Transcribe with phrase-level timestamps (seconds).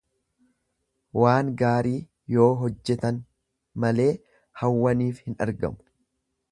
[1.23, 1.93] Waan gaarii
[2.37, 3.23] yoo hojjetan
[3.85, 4.11] malee
[4.63, 5.81] hawwaniif hin argamu.